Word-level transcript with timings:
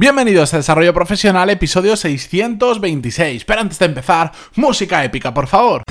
Bienvenidos 0.00 0.54
a 0.54 0.58
Desarrollo 0.58 0.94
Profesional, 0.94 1.50
episodio 1.50 1.96
626. 1.96 3.44
Pero 3.44 3.60
antes 3.62 3.80
de 3.80 3.86
empezar, 3.86 4.30
música 4.54 5.02
épica, 5.02 5.34
por 5.34 5.48
favor. 5.48 5.82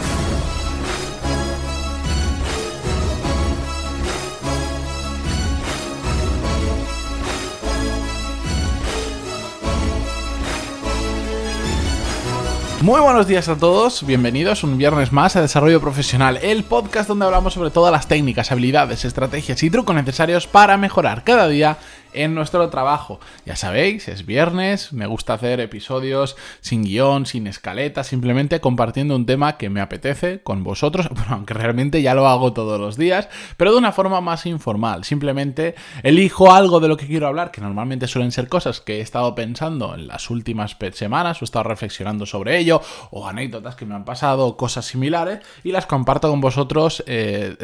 Muy 12.82 13.02
buenos 13.02 13.28
días 13.28 13.50
a 13.50 13.58
todos, 13.58 14.06
bienvenidos 14.06 14.64
un 14.64 14.78
viernes 14.78 15.12
más 15.12 15.36
a 15.36 15.42
Desarrollo 15.42 15.82
Profesional, 15.82 16.40
el 16.42 16.64
podcast 16.64 17.10
donde 17.10 17.26
hablamos 17.26 17.56
sobre 17.56 17.72
todas 17.72 17.92
las 17.92 18.08
técnicas, 18.08 18.54
habilidades, 18.54 19.04
estrategias 19.04 19.62
y 19.64 19.70
trucos 19.70 19.94
necesarios 19.94 20.48
para 20.48 20.78
mejorar 20.78 21.26
cada 21.26 21.50
día 21.50 21.78
en 22.18 22.36
nuestro 22.36 22.70
trabajo. 22.70 23.20
Ya 23.46 23.56
sabéis, 23.56 24.08
es 24.08 24.26
viernes, 24.26 24.92
me 24.94 25.06
gusta 25.06 25.34
hacer 25.34 25.60
episodios 25.60 26.36
sin 26.62 26.84
guion, 26.84 27.26
sin 27.26 27.48
escaleta, 27.48 28.04
simplemente 28.04 28.60
compartiendo 28.60 29.16
un 29.16 29.26
tema 29.26 29.58
que 29.58 29.70
me 29.70 29.82
apetece 29.82 30.42
con 30.42 30.64
vosotros, 30.64 31.10
aunque 31.30 31.54
realmente 31.54 32.02
ya 32.02 32.14
lo 32.14 32.28
hago 32.28 32.54
todos 32.54 32.80
los 32.80 32.98
días, 32.98 33.30
pero 33.56 33.72
de 33.72 33.78
una 33.78 33.92
forma 33.92 34.22
más 34.22 34.46
informal. 34.46 35.04
Simplemente 35.04 35.76
elijo 36.04 36.52
algo 36.52 36.80
de 36.80 36.88
lo 36.88 36.98
que 36.98 37.08
quiero 37.08 37.28
hablar, 37.28 37.52
que 37.52 37.62
normalmente 37.62 38.08
suelen 38.08 38.32
ser 38.32 38.48
cosas 38.48 38.82
que 38.82 38.98
he 38.98 39.02
estado 39.02 39.36
pensando 39.36 39.94
en 39.94 40.08
las 40.08 40.30
últimas 40.30 40.76
semanas 40.94 41.42
o 41.42 41.44
he 41.44 41.46
estado 41.46 41.64
reflexionando 41.64 42.26
sobre 42.26 42.58
ello, 42.58 42.82
o 43.12 43.28
anécdotas 43.28 43.76
que 43.76 43.86
me 43.86 43.96
han 43.96 44.06
pasado, 44.06 44.58
cosas 44.58 44.86
similares, 44.86 45.40
y 45.64 45.72
las 45.72 45.86
comparto 45.86 46.30
con 46.30 46.42
vosotros. 46.42 47.04
Eh, 47.08 47.56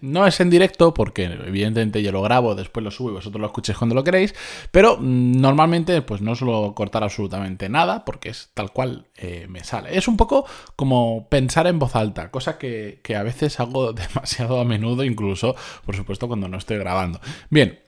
no 0.00 0.26
es 0.26 0.40
en 0.40 0.50
directo, 0.50 0.94
porque 0.94 1.24
evidentemente 1.24 2.02
yo 2.02 2.12
lo 2.12 2.22
grabo, 2.22 2.54
después 2.54 2.82
lo 2.82 2.90
subo 2.90 3.10
y 3.10 3.12
vosotros 3.14 3.40
lo 3.40 3.46
cuando 3.78 3.94
lo 3.94 4.04
queréis, 4.04 4.34
pero 4.70 4.98
normalmente 5.00 6.02
pues 6.02 6.20
no 6.20 6.34
suelo 6.34 6.74
cortar 6.74 7.02
absolutamente 7.02 7.68
nada 7.68 8.04
porque 8.04 8.30
es 8.30 8.50
tal 8.54 8.72
cual 8.72 9.06
eh, 9.16 9.46
me 9.48 9.64
sale. 9.64 9.96
Es 9.96 10.08
un 10.08 10.16
poco 10.16 10.46
como 10.76 11.28
pensar 11.28 11.66
en 11.66 11.78
voz 11.78 11.96
alta, 11.96 12.30
cosa 12.30 12.58
que, 12.58 13.00
que 13.02 13.16
a 13.16 13.22
veces 13.22 13.60
hago 13.60 13.92
demasiado 13.94 14.60
a 14.60 14.64
menudo, 14.64 15.04
incluso 15.04 15.56
por 15.84 15.96
supuesto 15.96 16.28
cuando 16.28 16.48
no 16.48 16.58
estoy 16.58 16.78
grabando. 16.78 17.20
Bien, 17.50 17.83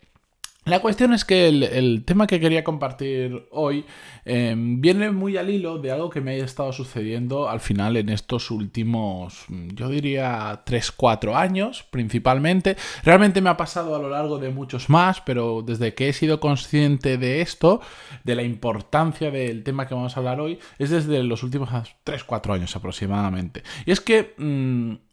la 0.67 0.81
cuestión 0.81 1.13
es 1.13 1.25
que 1.25 1.49
el, 1.49 2.05
tema 2.05 2.27
que 2.27 2.41
quería 2.41 2.65
compartir 2.65 3.47
hoy 3.53 3.85
em, 4.25 4.81
viene 4.81 5.13
muy 5.13 5.37
al 5.37 5.49
hilo 5.49 5.79
de 5.79 5.93
algo 5.93 6.11
que 6.11 6.21
me 6.21 6.33
ha 6.33 6.45
estado 6.45 6.73
sucediendo 6.73 7.49
al 7.49 7.61
final 7.61 7.97
en 7.97 8.09
estos 8.09 8.51
últimos, 8.51 9.47
yo 9.49 9.89
diría, 9.89 10.65
3-4 10.65 11.37
años 11.37 11.85
principalmente. 11.91 12.77
Realmente 13.05 13.41
me 13.41 13.51
ha 13.51 13.57
pasado 13.57 13.95
a 13.95 13.99
lo 14.01 14.11
largo 14.11 14.39
de 14.39 14.51
muchos 14.51 14.91
más, 14.91 15.21
pero 15.21 15.63
desde 15.63 15.95
que 15.95 16.09
he 16.09 16.13
sido 16.13 16.41
consciente 16.41 17.17
de 17.17 17.41
esto, 17.43 17.81
de 18.25 18.35
la 18.35 18.43
importancia 18.43 19.31
del 19.31 19.63
tema 19.63 19.87
que 19.87 19.95
vamos 19.95 20.17
a 20.17 20.21
hablar 20.21 20.41
hoy, 20.41 20.59
es 20.79 20.91
desde 20.91 21.23
los 21.23 21.43
últimos 21.45 21.71
3-4 22.05 22.55
años 22.55 22.75
aproximadamente. 22.75 23.63
Y 23.85 23.93
es 23.93 24.01
que... 24.01 24.35
Mm, 24.37 25.06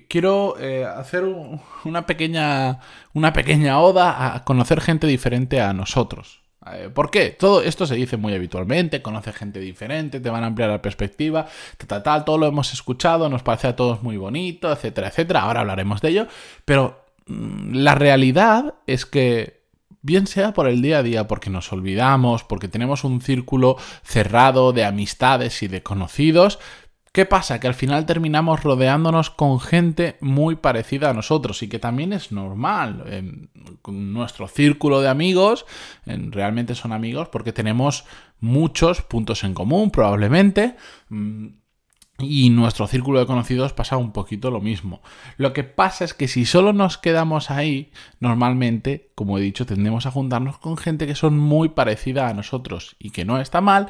quiero 0.00 0.56
eh, 0.58 0.84
hacer 0.84 1.24
una, 1.84 2.06
pequeña, 2.06 2.80
una 3.12 3.32
pequeña 3.32 3.80
oda 3.80 4.34
a 4.34 4.44
conocer 4.44 4.80
gente 4.80 5.06
diferente 5.06 5.60
a 5.60 5.72
nosotros. 5.72 6.42
Eh, 6.72 6.90
¿Por 6.92 7.10
qué? 7.10 7.30
Todo 7.30 7.62
esto 7.62 7.86
se 7.86 7.96
dice 7.96 8.16
muy 8.16 8.34
habitualmente, 8.34 9.02
conoce 9.02 9.32
gente 9.32 9.58
diferente, 9.58 10.20
te 10.20 10.30
van 10.30 10.44
a 10.44 10.46
ampliar 10.46 10.70
la 10.70 10.82
perspectiva, 10.82 11.46
tal, 11.86 12.02
tal, 12.02 12.24
todo 12.24 12.38
lo 12.38 12.46
hemos 12.46 12.72
escuchado, 12.72 13.28
nos 13.28 13.42
parece 13.42 13.68
a 13.68 13.76
todos 13.76 14.02
muy 14.02 14.16
bonito, 14.16 14.70
etcétera, 14.70 15.08
etcétera. 15.08 15.42
Ahora 15.42 15.60
hablaremos 15.60 16.00
de 16.00 16.08
ello, 16.10 16.26
pero 16.64 17.04
mm, 17.26 17.74
la 17.74 17.94
realidad 17.94 18.74
es 18.86 19.06
que 19.06 19.62
bien 20.02 20.26
sea 20.26 20.52
por 20.52 20.68
el 20.68 20.82
día 20.82 20.98
a 20.98 21.02
día, 21.02 21.28
porque 21.28 21.48
nos 21.48 21.72
olvidamos, 21.72 22.44
porque 22.44 22.68
tenemos 22.68 23.04
un 23.04 23.20
círculo 23.20 23.76
cerrado 24.02 24.72
de 24.72 24.84
amistades 24.84 25.62
y 25.62 25.68
de 25.68 25.82
conocidos, 25.82 26.58
¿Qué 27.12 27.26
pasa? 27.26 27.60
Que 27.60 27.66
al 27.66 27.74
final 27.74 28.06
terminamos 28.06 28.62
rodeándonos 28.62 29.28
con 29.28 29.60
gente 29.60 30.16
muy 30.22 30.56
parecida 30.56 31.10
a 31.10 31.12
nosotros 31.12 31.62
y 31.62 31.68
que 31.68 31.78
también 31.78 32.14
es 32.14 32.32
normal. 32.32 33.04
En 33.06 33.50
nuestro 33.86 34.48
círculo 34.48 35.02
de 35.02 35.10
amigos 35.10 35.66
realmente 36.06 36.74
son 36.74 36.92
amigos 36.92 37.28
porque 37.28 37.52
tenemos 37.52 38.06
muchos 38.40 39.02
puntos 39.02 39.44
en 39.44 39.52
común, 39.52 39.90
probablemente. 39.90 40.74
Mm, 41.10 41.48
y 42.18 42.50
nuestro 42.50 42.86
círculo 42.86 43.18
de 43.20 43.26
conocidos 43.26 43.74
pasa 43.74 43.98
un 43.98 44.12
poquito 44.12 44.50
lo 44.50 44.60
mismo. 44.60 45.02
Lo 45.36 45.52
que 45.52 45.64
pasa 45.64 46.04
es 46.04 46.14
que 46.14 46.28
si 46.28 46.46
solo 46.46 46.72
nos 46.72 46.96
quedamos 46.96 47.50
ahí, 47.50 47.90
normalmente, 48.20 49.10
como 49.14 49.36
he 49.36 49.42
dicho, 49.42 49.66
tendemos 49.66 50.06
a 50.06 50.10
juntarnos 50.10 50.58
con 50.58 50.76
gente 50.78 51.06
que 51.06 51.14
son 51.14 51.38
muy 51.38 51.70
parecida 51.70 52.28
a 52.28 52.34
nosotros 52.34 52.96
y 52.98 53.10
que 53.10 53.24
no 53.24 53.40
está 53.40 53.60
mal, 53.60 53.88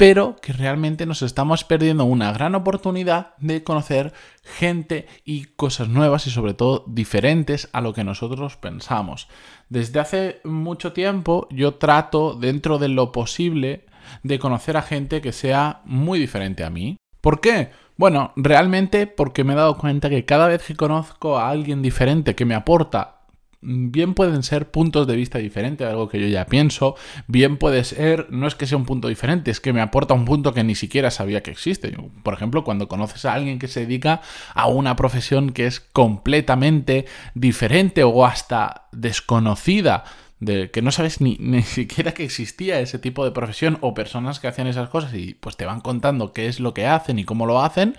pero 0.00 0.36
que 0.40 0.54
realmente 0.54 1.04
nos 1.04 1.20
estamos 1.20 1.62
perdiendo 1.62 2.06
una 2.06 2.32
gran 2.32 2.54
oportunidad 2.54 3.34
de 3.36 3.62
conocer 3.62 4.14
gente 4.42 5.06
y 5.26 5.44
cosas 5.44 5.88
nuevas 5.88 6.26
y 6.26 6.30
sobre 6.30 6.54
todo 6.54 6.84
diferentes 6.86 7.68
a 7.74 7.82
lo 7.82 7.92
que 7.92 8.02
nosotros 8.02 8.56
pensamos. 8.56 9.28
Desde 9.68 10.00
hace 10.00 10.40
mucho 10.42 10.94
tiempo 10.94 11.48
yo 11.50 11.74
trato 11.74 12.32
dentro 12.32 12.78
de 12.78 12.88
lo 12.88 13.12
posible 13.12 13.84
de 14.22 14.38
conocer 14.38 14.78
a 14.78 14.82
gente 14.82 15.20
que 15.20 15.32
sea 15.32 15.82
muy 15.84 16.18
diferente 16.18 16.64
a 16.64 16.70
mí. 16.70 16.96
¿Por 17.20 17.42
qué? 17.42 17.68
Bueno, 17.98 18.32
realmente 18.36 19.06
porque 19.06 19.44
me 19.44 19.52
he 19.52 19.56
dado 19.56 19.76
cuenta 19.76 20.08
que 20.08 20.24
cada 20.24 20.48
vez 20.48 20.62
que 20.62 20.76
conozco 20.76 21.36
a 21.36 21.50
alguien 21.50 21.82
diferente 21.82 22.34
que 22.34 22.46
me 22.46 22.54
aporta 22.54 23.19
bien 23.62 24.14
pueden 24.14 24.42
ser 24.42 24.70
puntos 24.70 25.06
de 25.06 25.16
vista 25.16 25.38
diferentes, 25.38 25.86
algo 25.86 26.08
que 26.08 26.20
yo 26.20 26.26
ya 26.26 26.46
pienso, 26.46 26.96
bien 27.26 27.56
puede 27.56 27.84
ser, 27.84 28.26
no 28.30 28.46
es 28.46 28.54
que 28.54 28.66
sea 28.66 28.78
un 28.78 28.86
punto 28.86 29.08
diferente, 29.08 29.50
es 29.50 29.60
que 29.60 29.72
me 29.72 29.80
aporta 29.80 30.14
un 30.14 30.24
punto 30.24 30.54
que 30.54 30.64
ni 30.64 30.74
siquiera 30.74 31.10
sabía 31.10 31.42
que 31.42 31.50
existe. 31.50 31.94
Por 32.22 32.34
ejemplo, 32.34 32.64
cuando 32.64 32.88
conoces 32.88 33.24
a 33.24 33.34
alguien 33.34 33.58
que 33.58 33.68
se 33.68 33.80
dedica 33.80 34.22
a 34.54 34.68
una 34.68 34.96
profesión 34.96 35.50
que 35.50 35.66
es 35.66 35.80
completamente 35.80 37.06
diferente 37.34 38.04
o 38.04 38.24
hasta 38.24 38.88
desconocida, 38.92 40.04
de 40.40 40.70
que 40.70 40.80
no 40.80 40.90
sabes 40.90 41.20
ni, 41.20 41.36
ni 41.38 41.62
siquiera 41.62 42.12
que 42.12 42.24
existía 42.24 42.80
ese 42.80 42.98
tipo 42.98 43.24
de 43.24 43.30
profesión 43.30 43.76
o 43.82 43.92
personas 43.92 44.40
que 44.40 44.48
hacían 44.48 44.66
esas 44.66 44.88
cosas 44.88 45.12
y 45.14 45.34
pues 45.34 45.58
te 45.58 45.66
van 45.66 45.82
contando 45.82 46.32
qué 46.32 46.48
es 46.48 46.60
lo 46.60 46.72
que 46.72 46.86
hacen 46.86 47.18
y 47.18 47.24
cómo 47.24 47.44
lo 47.44 47.62
hacen, 47.62 47.96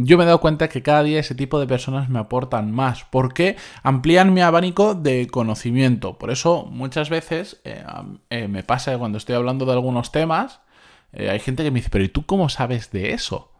yo 0.00 0.16
me 0.16 0.22
he 0.22 0.26
dado 0.26 0.40
cuenta 0.40 0.68
que 0.68 0.80
cada 0.80 1.02
día 1.02 1.18
ese 1.18 1.34
tipo 1.34 1.58
de 1.58 1.66
personas 1.66 2.08
me 2.08 2.20
aportan 2.20 2.70
más, 2.70 3.04
porque 3.10 3.56
amplían 3.82 4.32
mi 4.32 4.40
abanico 4.40 4.94
de 4.94 5.26
conocimiento. 5.26 6.18
Por 6.18 6.30
eso 6.30 6.66
muchas 6.70 7.10
veces 7.10 7.60
eh, 7.64 7.82
eh, 8.30 8.46
me 8.46 8.62
pasa 8.62 8.96
cuando 8.96 9.18
estoy 9.18 9.34
hablando 9.34 9.66
de 9.66 9.72
algunos 9.72 10.12
temas, 10.12 10.60
eh, 11.12 11.30
hay 11.30 11.40
gente 11.40 11.64
que 11.64 11.72
me 11.72 11.80
dice, 11.80 11.90
pero 11.90 12.04
¿y 12.04 12.08
tú 12.08 12.24
cómo 12.26 12.48
sabes 12.48 12.92
de 12.92 13.12
eso? 13.12 13.50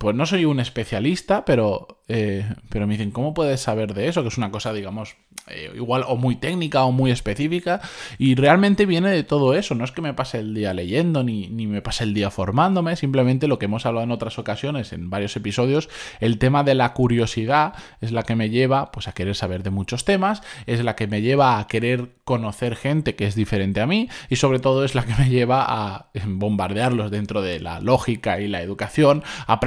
Pues 0.00 0.16
no 0.16 0.24
soy 0.24 0.46
un 0.46 0.60
especialista, 0.60 1.44
pero, 1.44 2.00
pero 2.06 2.86
me 2.86 2.94
dicen, 2.94 3.10
¿cómo 3.10 3.34
puedes 3.34 3.60
saber 3.60 3.92
de 3.92 4.08
eso? 4.08 4.22
Que 4.22 4.28
es 4.28 4.38
una 4.38 4.50
cosa, 4.50 4.72
digamos, 4.72 5.16
eh, 5.50 5.70
igual 5.74 6.04
o 6.06 6.16
muy 6.16 6.36
técnica 6.36 6.84
o 6.84 6.92
muy 6.92 7.10
específica. 7.10 7.82
Y 8.18 8.34
realmente 8.34 8.86
viene 8.86 9.10
de 9.10 9.24
todo 9.24 9.54
eso, 9.54 9.74
no 9.74 9.84
es 9.84 9.92
que 9.92 10.00
me 10.00 10.14
pase 10.14 10.38
el 10.38 10.54
día 10.54 10.72
leyendo 10.72 11.22
ni, 11.22 11.48
ni, 11.48 11.66
me 11.66 11.82
pase 11.82 12.04
el 12.04 12.14
día 12.14 12.30
formándome, 12.30 12.96
simplemente 12.96 13.46
lo 13.46 13.58
que 13.58 13.66
hemos 13.66 13.84
hablado 13.84 14.04
en 14.04 14.10
otras 14.10 14.38
ocasiones, 14.38 14.94
en 14.94 15.10
varios 15.10 15.36
episodios, 15.36 15.90
el 16.20 16.38
tema 16.38 16.64
de 16.64 16.74
la 16.74 16.94
curiosidad 16.94 17.74
es 18.00 18.10
la 18.12 18.22
que 18.22 18.36
me 18.36 18.48
lleva 18.48 18.92
pues 18.92 19.06
a 19.06 19.12
querer 19.12 19.36
saber 19.36 19.62
de 19.62 19.70
muchos 19.70 20.04
temas, 20.06 20.42
es 20.66 20.82
la 20.82 20.96
que 20.96 21.08
me 21.08 21.20
lleva 21.20 21.58
a 21.58 21.66
querer 21.66 22.10
conocer 22.24 22.76
gente 22.76 23.16
que 23.16 23.26
es 23.26 23.34
diferente 23.34 23.80
a 23.80 23.86
mí 23.86 24.08
y 24.28 24.36
sobre 24.36 24.60
todo 24.60 24.84
es 24.84 24.94
la 24.94 25.04
que 25.04 25.14
me 25.16 25.28
lleva 25.28 25.64
a 25.68 26.10
bombardearlos 26.26 27.10
dentro 27.10 27.42
de 27.42 27.60
la 27.60 27.80
lógica 27.80 28.40
y 28.40 28.48
la 28.48 28.62
educación 28.62 29.22
a 29.46 29.60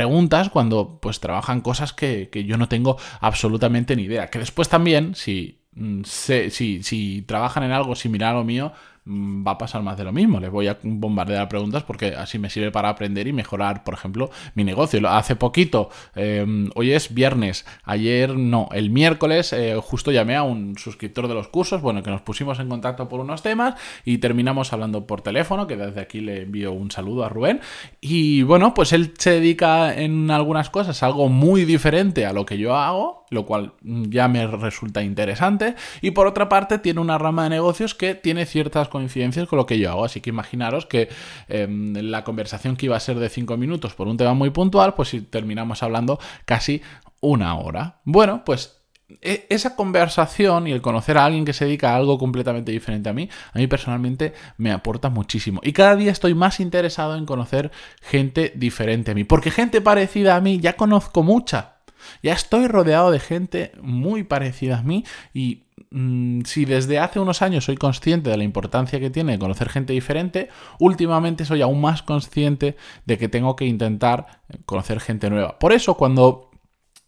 cuando 0.51 1.00
pues 1.01 1.19
trabajan 1.19 1.61
cosas 1.61 1.94
que, 1.94 2.29
que 2.29 2.44
yo 2.45 2.57
no 2.57 2.67
tengo 2.67 2.97
absolutamente 3.22 3.95
ni 3.95 4.03
idea, 4.03 4.29
que 4.29 4.39
después 4.39 4.69
también 4.69 5.16
si 5.16 5.63
Mm, 5.75 6.03
si, 6.03 6.84
si 6.84 7.22
trabajan 7.23 7.63
en 7.63 7.72
algo 7.72 7.95
similar 7.95 8.35
a 8.35 8.38
lo 8.39 8.44
mío, 8.44 8.73
va 9.06 9.52
a 9.52 9.58
pasar 9.58 9.81
más 9.84 9.97
de 9.97 10.03
lo 10.03 10.12
mismo. 10.12 10.40
Les 10.40 10.52
voy 10.52 10.68
a 10.68 10.78
bombardear 10.81 11.50
preguntas 11.50 11.83
porque 11.83 12.16
así 12.16 12.39
me 12.39 12.50
sirve 12.50 12.72
para 12.72 12.89
aprender 12.89 13.27
y 13.27 13.33
mejorar, 13.33 13.83
por 13.83 13.94
ejemplo, 13.94 14.30
mi 14.56 14.63
negocio. 14.63 15.07
Hace 15.10 15.36
poquito, 15.36 15.89
em, 16.16 16.69
hoy 16.75 16.92
es 16.92 17.13
viernes, 17.13 17.66
ayer 17.83 18.36
no, 18.36 18.69
el 18.72 18.89
miércoles 18.89 19.54
eh, 19.54 19.77
justo 19.81 20.12
llamé 20.12 20.36
a 20.36 20.44
un 20.44 20.77
suscriptor 20.77 21.27
de 21.27 21.33
los 21.33 21.48
cursos, 21.48 21.81
bueno, 21.81 22.04
que 22.04 22.12
nos 22.12 22.22
pusimos 22.22 22.60
en 22.60 22.69
contacto 22.69 23.10
por 23.10 23.19
unos 23.19 23.42
temas 23.42 23.75
y 24.06 24.19
terminamos 24.19 24.72
hablando 24.74 25.06
por 25.06 25.22
teléfono, 25.22 25.68
que 25.68 25.75
desde 25.75 26.01
aquí 26.01 26.22
le 26.22 26.44
envío 26.44 26.72
un 26.72 26.92
saludo 26.92 27.25
a 27.25 27.30
Rubén. 27.30 27.62
Y 28.00 28.44
bueno, 28.44 28.74
pues 28.74 28.94
él 28.94 29.13
se 29.18 29.31
dedica 29.31 29.94
en 29.94 30.31
algunas 30.31 30.69
cosas 30.69 31.04
algo 31.04 31.30
muy 31.30 31.66
diferente 31.66 32.25
a 32.25 32.33
lo 32.33 32.45
que 32.45 32.57
yo 32.57 32.75
hago, 32.75 33.25
lo 33.30 33.45
cual 33.45 33.74
ya 33.81 34.27
me 34.27 34.45
resulta 34.48 35.04
interesante. 35.04 35.75
Y 36.01 36.12
por 36.12 36.27
otra 36.27 36.50
parte, 36.50 36.77
tiene 36.77 37.01
una 37.01 37.18
rama 37.18 37.44
de 37.44 37.50
negocios 37.50 37.95
que 37.95 38.16
tiene 38.16 38.45
ciertas 38.45 38.88
coincidencias 38.94 39.50
con 39.50 39.57
lo 39.57 39.66
que 39.66 39.78
yo 39.78 39.90
hago. 39.92 40.06
Así 40.06 40.22
que 40.22 40.30
imaginaros 40.30 40.86
que 40.86 41.10
em, 41.50 41.94
la 41.94 42.24
conversación 42.24 42.78
que 42.78 42.86
iba 42.86 42.95
a 42.95 43.01
ser 43.01 43.19
de 43.19 43.28
5 43.28 43.57
minutos 43.57 43.94
por 43.95 44.07
un 44.07 44.16
tema 44.16 44.34
muy 44.34 44.51
puntual, 44.51 44.94
pues 44.94 45.10
si 45.10 45.19
terminamos 45.22 45.84
hablando 45.84 46.19
casi 46.45 46.81
una 47.19 47.56
hora. 47.57 48.00
Bueno, 48.06 48.44
pues 48.45 48.84
e, 49.22 49.45
esa 49.50 49.75
conversación 49.75 50.68
y 50.68 50.72
el 50.72 50.81
conocer 50.81 51.18
a 51.18 51.25
alguien 51.25 51.45
que 51.45 51.54
se 51.54 51.66
dedica 51.66 51.92
a 51.92 51.95
algo 51.95 52.18
completamente 52.18 52.72
diferente 52.72 53.10
a 53.10 53.13
mí, 53.13 53.30
a 53.54 53.57
mí 53.60 53.68
personalmente 53.68 54.34
me 54.57 54.72
aporta 54.72 55.10
muchísimo. 55.10 55.60
Y 55.63 55.74
cada 55.74 55.96
día 55.96 56.12
estoy 56.12 56.34
más 56.34 56.60
interesado 56.60 57.16
en 57.18 57.25
conocer 57.25 57.72
gente 58.01 58.54
diferente 58.56 59.12
a 59.12 59.16
mí. 59.16 59.24
Porque 59.24 59.51
gente 59.51 59.81
parecida 59.81 60.36
a 60.36 60.42
mí 60.42 60.60
ya 60.60 60.74
conozco 60.74 61.24
mucha. 61.24 61.73
Ya 62.21 62.33
estoy 62.33 62.67
rodeado 62.67 63.11
de 63.11 63.19
gente 63.19 63.71
muy 63.81 64.23
parecida 64.23 64.79
a 64.79 64.83
mí 64.83 65.03
y 65.33 65.63
mm, 65.91 66.41
si 66.45 66.65
desde 66.65 67.00
hace 67.00 67.19
unos 67.19 67.41
años 67.41 67.65
soy 67.65 67.77
consciente 67.77 68.29
de 68.29 68.38
la 68.38 68.44
importancia 68.44 69.00
que 69.00 69.09
tiene 69.09 69.39
conocer 69.39 69.69
gente 69.69 69.94
diferente, 69.94 70.50
últimamente 70.79 71.45
soy 71.45 71.61
aún 71.61 71.81
más 71.81 72.03
consciente 72.03 72.77
de 73.05 73.17
que 73.17 73.29
tengo 73.29 73.55
que 73.55 73.65
intentar 73.65 74.41
conocer 74.65 75.00
gente 75.00 75.29
nueva. 75.29 75.59
Por 75.59 75.73
eso 75.73 75.95
cuando 75.95 76.52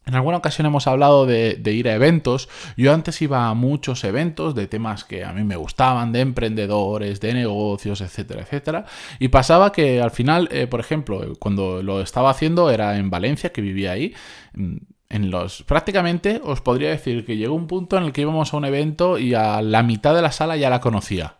en 0.05 0.15
alguna 0.15 0.37
ocasión 0.37 0.67
hemos 0.67 0.87
hablado 0.87 1.25
de, 1.25 1.59
ir 1.65 1.89
a 1.89 1.95
eventos. 1.95 2.49
Yo 2.77 2.93
antes 2.93 3.21
iba 3.21 3.47
a 3.47 3.53
muchos 3.53 4.03
eventos 4.03 4.55
de 4.55 4.67
temas 4.67 5.03
que 5.03 5.23
a 5.23 5.33
mí 5.33 5.43
me 5.43 5.55
gustaban, 5.55 6.11
de 6.11 6.21
emprendedores, 6.21 7.19
de 7.19 7.33
negocios, 7.33 8.01
etcétera, 8.01 8.41
etcétera. 8.41 8.85
Y 9.19 9.29
pasaba 9.29 9.71
que 9.71 10.01
al 10.01 10.11
final, 10.11 10.47
eh, 10.51 10.67
por 10.67 10.79
ejemplo, 10.79 11.33
cuando 11.39 11.81
lo 11.81 12.01
estaba 12.01 12.29
haciendo 12.29 12.69
era 12.69 12.97
en 12.97 13.09
Valencia, 13.09 13.51
que 13.51 13.61
vivía 13.61 13.91
ahí. 13.91 14.13
Mm, 14.53 14.77
en 15.09 15.31
los. 15.31 15.63
Prácticamente 15.63 16.41
os 16.43 16.61
podría 16.61 16.89
decir 16.89 17.25
que 17.25 17.37
llegó 17.37 17.53
un 17.55 17.67
punto 17.67 17.97
en 17.97 18.03
el 18.03 18.11
que 18.11 18.21
íbamos 18.21 18.53
a 18.53 18.57
un 18.57 18.65
evento 18.65 19.17
y 19.19 19.33
a 19.33 19.61
la 19.61 19.83
mitad 19.83 20.15
de 20.15 20.21
la 20.21 20.31
sala 20.31 20.57
ya 20.57 20.69
la 20.69 20.81
conocía. 20.81 21.37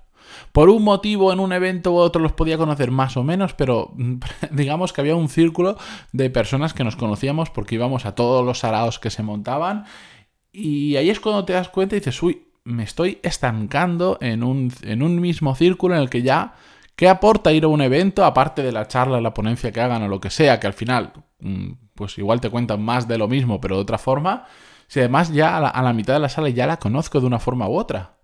Por 0.52 0.70
un 0.70 0.84
motivo 0.84 1.32
en 1.34 1.40
un 1.40 1.54
evento 1.54 1.94
u 1.94 1.98
otro 1.98 2.22
los 2.22 2.32
podía 2.32 2.58
conocer 2.58 2.92
más 2.92 3.18
o 3.18 3.24
menos, 3.24 3.54
pero 3.54 3.94
digamos 4.52 4.94
que 4.94 5.02
había 5.02 5.16
un 5.16 5.30
círculo 5.30 5.78
de 6.12 6.30
personas 6.30 6.74
que 6.74 6.84
nos 6.84 6.96
conocíamos 6.96 7.50
porque 7.50 7.76
íbamos 7.76 8.06
a 8.06 8.16
todos 8.16 8.46
los 8.46 8.60
saraos 8.60 9.00
que 9.00 9.10
se 9.10 9.24
montaban. 9.24 9.86
Y 10.52 10.96
ahí 10.96 11.10
es 11.10 11.20
cuando 11.20 11.46
te 11.46 11.54
das 11.54 11.70
cuenta 11.70 11.96
y 11.96 12.00
dices, 12.00 12.22
uy, 12.24 12.48
me 12.64 12.84
estoy 12.84 13.20
estancando 13.24 14.18
en 14.22 14.44
un, 14.44 14.72
en 14.82 15.04
un 15.04 15.20
mismo 15.20 15.54
círculo 15.56 15.96
en 15.96 16.02
el 16.02 16.10
que 16.10 16.22
ya 16.22 16.54
¿Qué 16.96 17.10
aporta 17.10 17.52
ir 17.52 17.66
a 17.66 17.68
un 17.68 17.82
evento, 17.82 18.24
aparte 18.24 18.64
de 18.64 18.72
la 18.72 18.88
charla, 18.88 19.20
la 19.20 19.34
ponencia 19.34 19.72
que 19.72 19.82
hagan 19.82 20.04
o 20.04 20.08
lo 20.08 20.22
que 20.22 20.30
sea, 20.30 20.60
que 20.60 20.68
al 20.68 20.74
final, 20.74 21.12
mm, 21.40 21.72
pues 21.94 22.18
igual 22.18 22.40
te 22.40 22.50
cuentan 22.50 22.82
más 22.82 23.08
de 23.08 23.18
lo 23.18 23.28
mismo, 23.28 23.60
pero 23.60 23.76
de 23.76 23.82
otra 23.82 23.98
forma? 23.98 24.46
Si 24.88 25.00
además 25.00 25.32
ya 25.34 25.58
a 25.58 25.82
la 25.82 25.94
mitad 25.94 26.14
de 26.14 26.20
la 26.22 26.30
sala 26.30 26.50
ya 26.50 26.68
la 26.68 26.78
conozco 26.78 27.20
de 27.20 27.28
una 27.28 27.40
forma 27.40 27.68
u 27.68 27.76
otra. 27.76 28.18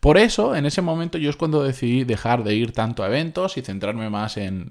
Por 0.00 0.18
eso, 0.18 0.54
en 0.54 0.66
ese 0.66 0.82
momento 0.82 1.18
yo 1.18 1.30
es 1.30 1.36
cuando 1.36 1.62
decidí 1.62 2.04
dejar 2.04 2.44
de 2.44 2.54
ir 2.54 2.72
tanto 2.72 3.02
a 3.02 3.06
eventos 3.06 3.56
y 3.56 3.62
centrarme 3.62 4.10
más 4.10 4.36
en, 4.36 4.70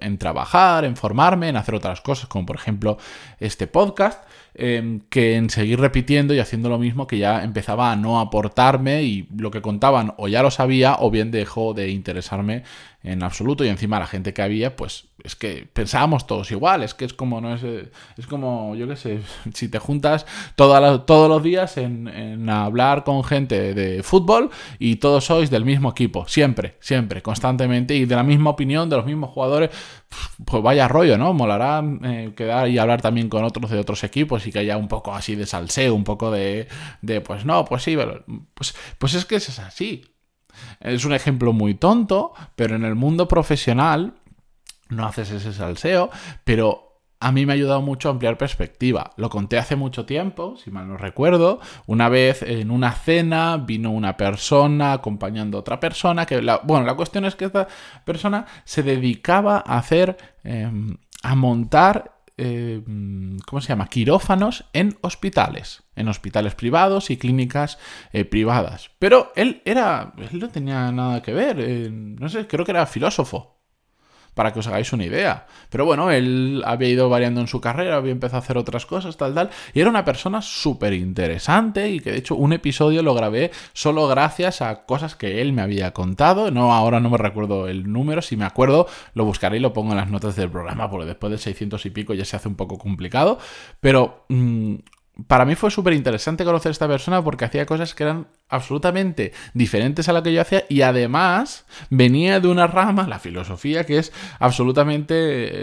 en, 0.00 0.18
trabajar, 0.18 0.84
en 0.84 0.96
formarme, 0.96 1.48
en 1.48 1.56
hacer 1.56 1.74
otras 1.74 2.00
cosas, 2.00 2.28
como 2.28 2.46
por 2.46 2.56
ejemplo 2.56 2.98
este 3.38 3.66
podcast, 3.66 4.24
em, 4.54 5.00
que 5.10 5.36
en 5.36 5.50
seguir 5.50 5.80
repitiendo 5.80 6.34
y 6.34 6.38
haciendo 6.38 6.68
lo 6.68 6.78
mismo 6.78 7.06
que 7.06 7.18
ya 7.18 7.44
empezaba 7.44 7.92
a 7.92 7.96
no 7.96 8.20
aportarme 8.20 9.02
y 9.02 9.28
lo 9.36 9.50
que 9.50 9.62
contaban 9.62 10.14
o 10.16 10.28
ya 10.28 10.42
lo 10.42 10.50
sabía 10.50 10.96
o 11.00 11.10
bien 11.10 11.30
dejó 11.30 11.74
de 11.74 11.90
interesarme 11.90 12.62
en 13.04 13.22
absoluto 13.22 13.64
y 13.64 13.68
encima 13.68 13.98
la 13.98 14.06
gente 14.06 14.32
que 14.32 14.40
había, 14.40 14.76
pues 14.76 15.08
es 15.22 15.36
que 15.36 15.68
pensábamos 15.70 16.26
todos 16.26 16.50
igual, 16.50 16.82
es 16.82 16.94
que 16.94 17.04
es 17.04 17.12
como, 17.12 17.40
no 17.40 17.54
es, 17.54 17.62
es 17.62 18.26
como, 18.26 18.74
yo 18.76 18.88
qué 18.88 18.96
sé, 18.96 19.20
si 19.54 19.68
te 19.68 19.78
juntas 19.78 20.24
todos 20.56 21.28
los 21.28 21.42
días 21.42 21.76
en, 21.76 22.08
en, 22.08 22.48
hablar 22.48 23.04
con 23.04 23.22
gente 23.22 23.74
de 23.74 24.02
fútbol 24.02 24.50
y 24.78 24.96
todos 24.96 25.26
sois 25.26 25.50
del 25.50 25.66
mismo 25.66 25.90
equipo, 25.90 26.26
siempre, 26.26 26.76
siempre, 26.80 27.20
constantemente 27.20 27.94
y 27.94 28.06
de 28.06 28.16
la 28.16 28.22
misma 28.22 28.50
opinión, 28.50 28.88
de 28.88 28.96
los 28.96 29.04
mismos 29.04 29.30
jugadores, 29.30 29.70
pues 30.44 30.62
vaya 30.62 30.88
rollo, 30.88 31.18
¿no? 31.18 31.34
Molará 31.34 31.82
eh, 32.04 32.32
quedar 32.34 32.68
y 32.68 32.78
hablar 32.78 33.02
también 33.02 33.28
con 33.28 33.44
otros 33.44 33.70
de 33.70 33.78
otros 33.78 34.02
equipos 34.04 34.43
y 34.46 34.52
que 34.52 34.60
haya 34.60 34.76
un 34.76 34.88
poco 34.88 35.14
así 35.14 35.34
de 35.34 35.46
salseo, 35.46 35.94
un 35.94 36.04
poco 36.04 36.30
de, 36.30 36.68
de 37.02 37.20
pues 37.20 37.44
no, 37.44 37.64
pues 37.64 37.82
sí, 37.82 37.96
pues, 38.54 38.74
pues 38.98 39.14
es 39.14 39.24
que 39.24 39.36
es 39.36 39.58
así, 39.58 40.04
es 40.80 41.04
un 41.04 41.12
ejemplo 41.12 41.52
muy 41.52 41.74
tonto, 41.74 42.32
pero 42.56 42.76
en 42.76 42.84
el 42.84 42.94
mundo 42.94 43.28
profesional 43.28 44.14
no 44.88 45.06
haces 45.06 45.30
ese 45.30 45.52
salseo, 45.52 46.10
pero 46.44 46.84
a 47.20 47.32
mí 47.32 47.46
me 47.46 47.52
ha 47.52 47.54
ayudado 47.54 47.80
mucho 47.80 48.08
a 48.08 48.12
ampliar 48.12 48.36
perspectiva. 48.36 49.12
Lo 49.16 49.30
conté 49.30 49.56
hace 49.56 49.76
mucho 49.76 50.04
tiempo, 50.04 50.58
si 50.58 50.70
mal 50.70 50.86
no 50.86 50.98
recuerdo. 50.98 51.58
Una 51.86 52.10
vez 52.10 52.42
en 52.42 52.70
una 52.70 52.92
cena 52.92 53.56
vino 53.56 53.92
una 53.92 54.18
persona 54.18 54.92
acompañando 54.92 55.56
a 55.56 55.60
otra 55.60 55.80
persona. 55.80 56.26
Que 56.26 56.40
bueno, 56.64 56.84
la 56.84 56.94
cuestión 56.94 57.24
es 57.24 57.34
que 57.34 57.46
esta 57.46 57.66
persona 58.04 58.44
se 58.64 58.82
dedicaba 58.82 59.64
a 59.66 59.78
hacer, 59.78 60.18
em, 60.42 60.98
a 61.22 61.34
montar 61.34 62.13
eh, 62.36 62.82
¿cómo 63.46 63.60
se 63.60 63.68
llama? 63.68 63.86
Quirófanos 63.86 64.64
en 64.72 64.96
hospitales, 65.02 65.84
en 65.94 66.08
hospitales 66.08 66.54
privados 66.54 67.10
y 67.10 67.16
clínicas 67.16 67.78
eh, 68.12 68.24
privadas. 68.24 68.90
Pero 68.98 69.32
él 69.36 69.62
era, 69.64 70.12
él 70.18 70.38
no 70.38 70.48
tenía 70.48 70.90
nada 70.92 71.22
que 71.22 71.32
ver, 71.32 71.60
eh, 71.60 71.88
no 71.90 72.28
sé, 72.28 72.46
creo 72.46 72.64
que 72.64 72.72
era 72.72 72.86
filósofo 72.86 73.54
para 74.34 74.52
que 74.52 74.58
os 74.58 74.66
hagáis 74.66 74.92
una 74.92 75.04
idea. 75.04 75.46
Pero 75.70 75.84
bueno, 75.84 76.10
él 76.10 76.62
había 76.66 76.88
ido 76.88 77.08
variando 77.08 77.40
en 77.40 77.46
su 77.46 77.60
carrera, 77.60 77.96
había 77.96 78.12
empezado 78.12 78.38
a 78.38 78.44
hacer 78.44 78.58
otras 78.58 78.86
cosas, 78.86 79.16
tal, 79.16 79.34
tal, 79.34 79.50
y 79.72 79.80
era 79.80 79.90
una 79.90 80.04
persona 80.04 80.42
súper 80.42 80.92
interesante 80.92 81.90
y 81.90 82.00
que 82.00 82.12
de 82.12 82.18
hecho 82.18 82.34
un 82.34 82.52
episodio 82.52 83.02
lo 83.02 83.14
grabé 83.14 83.50
solo 83.72 84.06
gracias 84.08 84.60
a 84.62 84.84
cosas 84.84 85.16
que 85.16 85.40
él 85.40 85.52
me 85.52 85.62
había 85.62 85.92
contado. 85.92 86.50
No, 86.50 86.72
ahora 86.72 87.00
no 87.00 87.10
me 87.10 87.18
recuerdo 87.18 87.68
el 87.68 87.90
número, 87.90 88.22
si 88.22 88.36
me 88.36 88.44
acuerdo 88.44 88.86
lo 89.14 89.24
buscaré 89.24 89.56
y 89.56 89.60
lo 89.60 89.72
pongo 89.72 89.92
en 89.92 89.98
las 89.98 90.10
notas 90.10 90.36
del 90.36 90.50
programa, 90.50 90.90
porque 90.90 91.06
después 91.06 91.30
de 91.30 91.38
600 91.38 91.86
y 91.86 91.90
pico 91.90 92.14
ya 92.14 92.24
se 92.24 92.36
hace 92.36 92.48
un 92.48 92.56
poco 92.56 92.78
complicado. 92.78 93.38
Pero 93.80 94.24
mm, 94.28 94.74
para 95.28 95.44
mí 95.44 95.54
fue 95.54 95.70
súper 95.70 95.92
interesante 95.92 96.44
conocer 96.44 96.70
a 96.70 96.72
esta 96.72 96.88
persona 96.88 97.22
porque 97.22 97.44
hacía 97.44 97.66
cosas 97.66 97.94
que 97.94 98.02
eran 98.02 98.26
absolutamente 98.48 99.32
diferentes 99.52 100.08
a 100.08 100.12
lo 100.12 100.22
que 100.22 100.32
yo 100.32 100.40
hacía 100.40 100.64
y 100.68 100.82
además 100.82 101.66
venía 101.88 102.40
de 102.40 102.48
una 102.48 102.66
rama, 102.66 103.06
la 103.06 103.20
filosofía, 103.20 103.84
que 103.84 103.98
es 103.98 104.12
absolutamente 104.40 105.14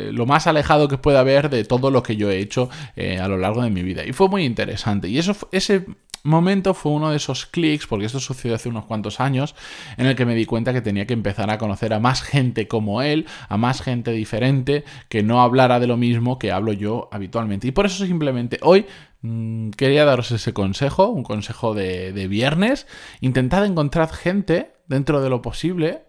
eh, 0.07 0.12
lo 0.13 0.25
más 0.25 0.48
alejado 0.48 0.88
que 0.88 0.98
puede 0.98 1.18
haber 1.18 1.50
de 1.50 1.65
todo 1.65 1.92
lo 1.92 2.01
que 2.01 2.15
yo 2.15 2.31
he 2.31 2.39
hecho 2.39 2.69
eh, 2.95 3.19
a 3.19 3.27
lo 3.27 3.38
largo 3.38 3.62
de 3.62 3.69
mi 3.69 3.83
vida. 3.83 4.06
Y 4.06 4.13
fue 4.13 4.30
muy 4.30 4.45
interesante. 4.45 5.09
Y 5.09 5.19
eso, 5.19 5.36
ese 5.51 5.86
momento 6.23 6.73
fue 6.73 6.91
uno 6.91 7.09
de 7.09 7.18
esos 7.18 7.45
clics, 7.45 7.88
porque 7.88 8.06
esto 8.06 8.19
sucedió 8.19 8.56
hace 8.56 8.69
unos 8.69 8.85
cuantos 8.85 9.19
años, 9.19 9.56
en 9.97 10.06
el 10.06 10.15
que 10.15 10.25
me 10.25 10.35
di 10.35 10.45
cuenta 10.45 10.73
que 10.73 10.81
tenía 10.81 11.07
que 11.07 11.13
empezar 11.13 11.50
a 11.50 11.57
conocer 11.57 11.94
a 11.94 12.00
más 12.00 12.21
gente 12.21 12.68
como 12.68 13.01
él, 13.01 13.25
a 13.50 13.57
más 13.57 13.81
gente 13.81 14.12
diferente, 14.12 14.83
que 15.09 15.23
no 15.23 15.41
hablara 15.41 15.79
de 15.79 15.88
lo 15.88 15.97
mismo 15.97 16.39
que 16.39 16.51
hablo 16.51 16.73
yo 16.73 17.09
habitualmente. 17.12 17.68
Y 17.68 17.71
por 17.71 17.85
eso 17.85 18.06
simplemente 18.06 18.59
hoy 18.62 18.85
mm, 19.21 19.71
quería 19.71 20.06
daros 20.06 20.31
ese 20.31 20.53
consejo, 20.53 21.07
un 21.07 21.23
consejo 21.23 21.73
de, 21.73 22.13
de 22.13 22.27
viernes. 22.27 22.88
Intentad 23.19 23.65
encontrar 23.65 24.12
gente 24.12 24.74
dentro 24.88 25.21
de 25.21 25.29
lo 25.29 25.41
posible 25.41 26.03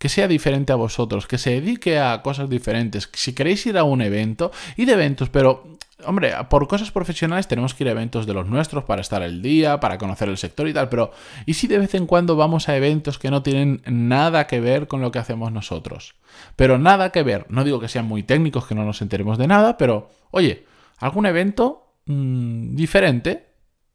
que 0.00 0.08
sea 0.08 0.28
diferente 0.28 0.72
a 0.72 0.76
vosotros, 0.76 1.26
que 1.26 1.36
se 1.36 1.50
dedique 1.50 1.98
a 1.98 2.22
cosas 2.22 2.48
diferentes. 2.48 3.10
Si 3.12 3.34
queréis 3.34 3.66
ir 3.66 3.76
a 3.76 3.84
un 3.84 4.00
evento, 4.00 4.50
y 4.78 4.86
de 4.86 4.94
eventos, 4.94 5.28
pero 5.28 5.76
hombre, 6.06 6.32
por 6.48 6.66
cosas 6.68 6.90
profesionales 6.90 7.48
tenemos 7.48 7.74
que 7.74 7.84
ir 7.84 7.88
a 7.88 7.92
eventos 7.92 8.26
de 8.26 8.34
los 8.34 8.46
nuestros 8.46 8.84
para 8.84 9.00
estar 9.00 9.22
al 9.22 9.42
día, 9.42 9.80
para 9.80 9.98
conocer 9.98 10.28
el 10.28 10.38
sector 10.38 10.68
y 10.68 10.72
tal, 10.72 10.88
pero 10.88 11.12
¿y 11.46 11.54
si 11.54 11.66
de 11.66 11.78
vez 11.78 11.94
en 11.94 12.06
cuando 12.06 12.36
vamos 12.36 12.68
a 12.68 12.76
eventos 12.76 13.18
que 13.18 13.30
no 13.30 13.42
tienen 13.42 13.82
nada 13.86 14.46
que 14.46 14.60
ver 14.60 14.86
con 14.86 15.00
lo 15.00 15.10
que 15.12 15.18
hacemos 15.18 15.52
nosotros? 15.52 16.14
Pero 16.56 16.78
nada 16.78 17.10
que 17.10 17.22
ver, 17.22 17.46
no 17.48 17.64
digo 17.64 17.80
que 17.80 17.88
sean 17.88 18.06
muy 18.06 18.22
técnicos, 18.22 18.66
que 18.66 18.74
no 18.74 18.84
nos 18.84 19.02
enteremos 19.02 19.38
de 19.38 19.46
nada, 19.46 19.76
pero 19.76 20.10
oye, 20.30 20.64
algún 20.98 21.26
evento 21.26 21.94
mmm, 22.06 22.74
diferente 22.74 23.49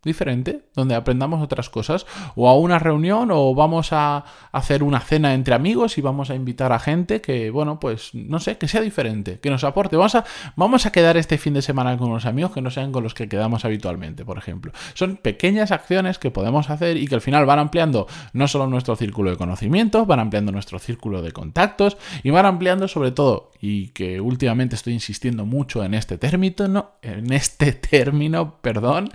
diferente, 0.05 0.62
donde 0.74 0.95
aprendamos 0.95 1.41
otras 1.41 1.69
cosas, 1.69 2.05
o 2.35 2.47
a 2.47 2.57
una 2.57 2.79
reunión, 2.79 3.31
o 3.31 3.53
vamos 3.53 3.91
a 3.91 4.24
hacer 4.51 4.83
una 4.83 5.01
cena 5.01 5.33
entre 5.33 5.55
amigos 5.55 5.97
y 5.97 6.01
vamos 6.01 6.29
a 6.29 6.35
invitar 6.35 6.71
a 6.71 6.79
gente 6.79 7.19
que, 7.19 7.50
bueno, 7.50 7.79
pues 7.79 8.12
no 8.13 8.39
sé, 8.39 8.57
que 8.57 8.67
sea 8.67 8.81
diferente, 8.81 9.39
que 9.39 9.50
nos 9.50 9.63
aporte. 9.63 9.97
Vamos 9.97 10.15
a, 10.15 10.24
vamos 10.55 10.85
a 10.85 10.91
quedar 10.91 11.17
este 11.17 11.38
fin 11.38 11.53
de 11.53 11.62
semana 11.62 11.97
con 11.97 12.09
unos 12.09 12.25
amigos 12.25 12.51
que 12.51 12.62
no 12.62 12.71
sean 12.71 12.91
con 12.91 13.03
los 13.03 13.13
que 13.13 13.27
quedamos 13.27 13.65
habitualmente, 13.65 14.24
por 14.24 14.38
ejemplo. 14.38 14.71
Son 14.93 15.17
pequeñas 15.17 15.71
acciones 15.71 16.19
que 16.19 16.31
podemos 16.31 16.69
hacer 16.69 16.97
y 16.97 17.07
que 17.07 17.15
al 17.15 17.21
final 17.21 17.45
van 17.45 17.59
ampliando 17.59 18.07
no 18.33 18.47
solo 18.47 18.67
nuestro 18.67 18.95
círculo 18.95 19.31
de 19.31 19.38
conocimientos, 19.38 20.07
van 20.07 20.19
ampliando 20.19 20.51
nuestro 20.51 20.79
círculo 20.79 21.21
de 21.21 21.31
contactos 21.31 21.97
y 22.24 22.29
van 22.29 22.45
ampliando 22.45 22.88
sobre 22.88 23.12
todo, 23.12 23.51
y 23.67 23.88
que 23.88 24.22
últimamente 24.22 24.75
estoy 24.75 24.93
insistiendo 24.93 25.43
mucho 25.48 25.84
en 25.84 25.95
este 25.95 26.19
término, 26.19 26.67
no, 26.67 26.91
en 27.01 27.34
este 27.34 27.72
término, 27.89 28.60
perdón, 28.62 29.10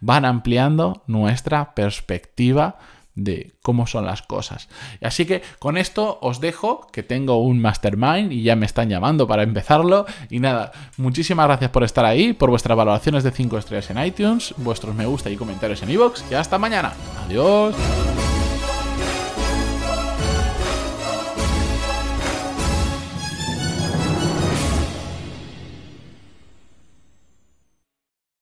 van 0.00 0.24
ampliando 0.24 1.02
nuestra 1.08 1.74
perspectiva 1.74 2.78
de 3.16 3.54
cómo 3.62 3.88
son 3.88 4.06
las 4.06 4.22
cosas. 4.22 4.68
Así 5.02 5.26
que 5.26 5.42
con 5.58 5.76
esto 5.76 6.18
os 6.22 6.40
dejo, 6.40 6.86
que 6.92 7.02
tengo 7.02 7.38
un 7.38 7.60
mastermind 7.60 8.30
y 8.30 8.44
ya 8.44 8.54
me 8.54 8.66
están 8.66 8.88
llamando 8.90 9.26
para 9.26 9.42
empezarlo. 9.42 10.06
Y 10.30 10.38
nada, 10.38 10.70
muchísimas 10.98 11.46
gracias 11.46 11.72
por 11.72 11.82
estar 11.82 12.04
ahí, 12.04 12.32
por 12.32 12.50
vuestras 12.50 12.76
valoraciones 12.76 13.24
de 13.24 13.32
5 13.32 13.58
estrellas 13.58 13.90
en 13.90 14.04
iTunes, 14.04 14.54
vuestros 14.58 14.94
me 14.94 15.06
gusta 15.06 15.30
y 15.30 15.36
comentarios 15.36 15.82
en 15.82 15.90
iVoox. 15.90 16.30
Y 16.30 16.34
hasta 16.34 16.58
mañana. 16.58 16.92
Adiós. 17.24 17.74